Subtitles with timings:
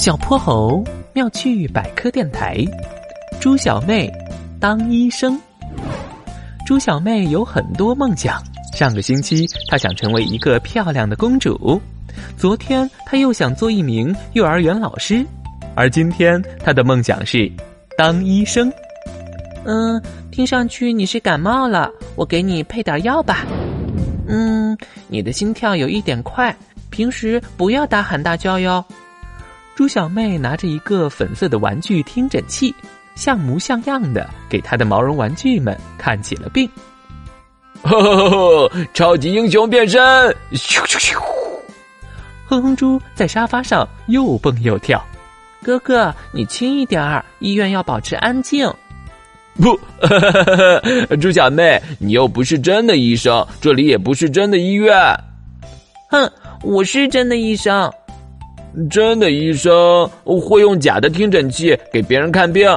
[0.00, 2.64] 小泼猴妙趣百科电台，
[3.38, 4.10] 猪小妹
[4.58, 5.38] 当医生。
[6.64, 8.42] 猪小妹有很多梦想。
[8.72, 11.78] 上个星期，她想成为一个漂亮的公主；
[12.34, 15.22] 昨天，她又想做一名幼儿园老师；
[15.74, 17.52] 而今天，她的梦想是
[17.94, 18.72] 当医生。
[19.66, 23.44] 嗯，听上去你是感冒了，我给你配点药吧。
[24.26, 24.74] 嗯，
[25.08, 26.56] 你的心跳有一点快，
[26.88, 28.82] 平时不要大喊大叫哟。
[29.80, 32.74] 猪小妹拿着一个粉色的玩具听诊器，
[33.14, 36.68] 像模像样的给她的毛绒玩具们看起了病。
[38.92, 39.98] 超级英雄变身！
[40.52, 41.18] 咻咻咻！
[42.44, 45.02] 哼哼猪在沙发上又蹦又跳。
[45.62, 48.70] 哥哥，你轻一点儿，医院要保持安静。
[49.54, 49.80] 不，
[51.22, 54.94] 猪小妹，你又不是真的医生，这里也不是真的医院。
[56.10, 56.30] 哼，
[56.62, 57.90] 我是真的医生。
[58.88, 62.68] 真的医生会用假的听诊器给别人看病。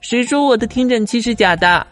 [0.00, 1.86] 谁说我的听诊器是假的？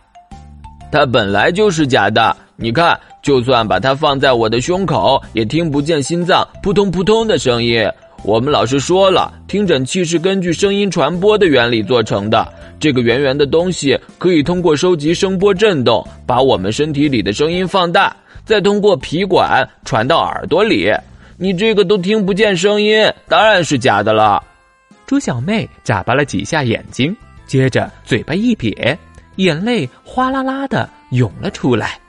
[0.91, 2.37] 它本来就是假的。
[2.57, 7.87] 你看，就算把它放在我的胸口，也听不见心脏扑通扑通的声音。
[8.25, 12.47] 我们老师说了，听诊器是根据声音传播的原理做成的。
[12.81, 20.91] 这个圆圆的东西可以通过收集声波振动，把我们身体里的声音放大，再通过皮管传到耳朵里。
[21.39, 24.43] 你这个都听不见声音，当然是假的了。
[25.07, 27.15] 猪小妹眨巴了几下眼睛，
[27.47, 28.97] 接着嘴巴一瘪，
[29.37, 32.01] 眼泪哗啦啦的涌了出来。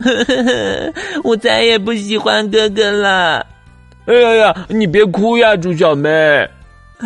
[1.22, 3.46] 我再也不喜欢哥哥了。
[4.06, 6.10] 哎呀呀，你别哭呀，猪小妹！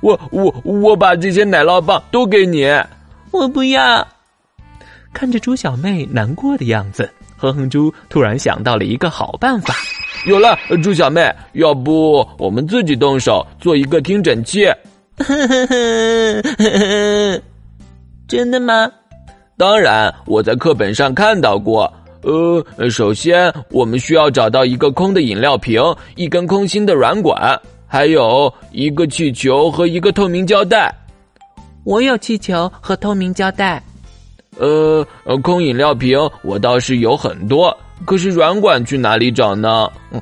[0.00, 2.66] 我我我把这些奶酪棒都给你。
[3.30, 4.08] 我不要。
[5.12, 9.74] 看着猪小妹难过的样子，哼哼猪突然想到了一个好办法。
[10.26, 14.66] 有了，猪小妹，要不我们自己动手做一个听诊器？
[18.28, 18.90] 真的吗？
[19.56, 21.90] 当然，我在课本上看到过。
[22.22, 25.80] 呃，首先我们需要找到一个空的饮料瓶，
[26.16, 30.92] 一根空心的软管，还有一个气球和一个透明胶带。
[31.84, 33.82] 我有气球和透明胶带。
[34.58, 35.06] 呃，
[35.42, 39.90] 空饮料瓶我倒是有很多，可是软管去哪里找呢？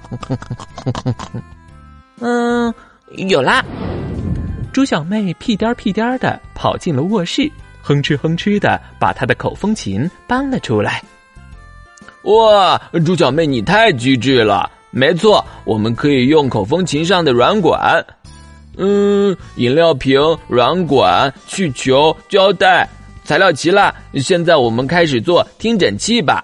[2.21, 2.73] 嗯，
[3.29, 3.65] 有啦。
[4.73, 7.51] 猪小妹屁颠屁颠的跑进了卧室，
[7.83, 11.03] 哼哧哼哧的把她的口风琴搬了出来。
[12.25, 14.71] 哇，猪小妹你太机智了！
[14.91, 18.05] 没错，我们可以用口风琴上的软管，
[18.77, 22.89] 嗯，饮料瓶、软管、气球、胶带，
[23.27, 23.95] 材料齐了。
[24.15, 26.43] 现在我们开始做听诊器吧。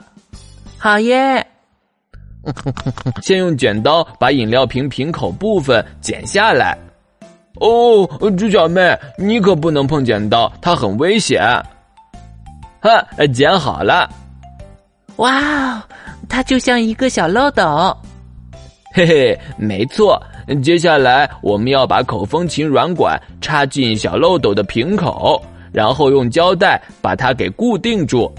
[0.77, 1.47] 好耶！
[3.23, 6.77] 先用剪刀把饮料瓶瓶口部分剪下来。
[7.61, 8.05] 哦，
[8.37, 11.41] 猪小妹，你可不能碰剪刀，它很危险。
[12.81, 13.01] 哈，
[13.33, 14.11] 剪好了。
[15.17, 15.83] 哇哦，
[16.29, 17.97] 它就像一个小漏斗。
[18.93, 20.21] 嘿嘿，没错。
[20.65, 25.41] 接下来我们要把口风琴软管插进小漏斗的瓶口，
[25.73, 28.33] 然后用胶带把它给固定住。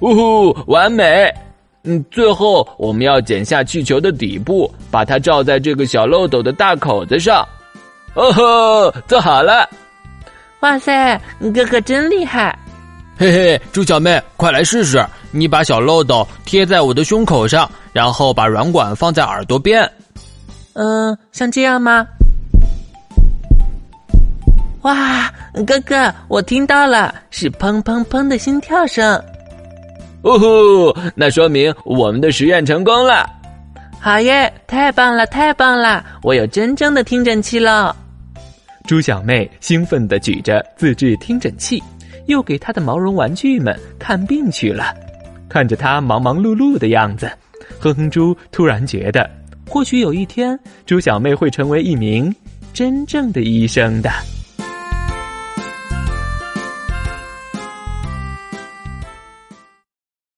[0.00, 1.32] 呜呼，完美！
[1.84, 7.46] 嗯，最后我们要剪下气球的底部，把它罩在这个小漏斗的大口子上。
[8.14, 9.68] 哦吼，做好了！
[10.60, 11.20] 哇塞，
[11.54, 12.58] 哥哥真厉害！
[13.18, 15.04] 嘿嘿，猪小妹，快来试试！
[15.30, 19.88] 你把小漏斗贴在我的胸口上，然后把软管放在耳朵边。
[20.72, 22.06] 嗯，像这样吗？
[24.84, 25.32] 哇，
[25.66, 29.14] 哥哥，我听到了，是砰砰砰的心跳声。
[30.22, 33.28] 哦吼，那说明我们的实验成功了。
[33.98, 36.04] 好耶，太棒了，太棒了！
[36.22, 37.96] 我有真正的听诊器了。
[38.86, 41.82] 猪小妹兴奋的举着自制听诊器。
[42.26, 44.94] 又给她的毛绒玩具们看病去了，
[45.46, 47.30] 看着她忙忙碌碌的样子，
[47.78, 49.28] 哼哼猪突然觉得，
[49.68, 52.34] 或许有一天，猪小妹会成为一名
[52.72, 54.10] 真正的医生的。